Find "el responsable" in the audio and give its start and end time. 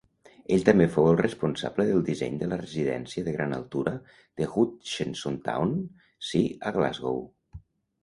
1.09-1.85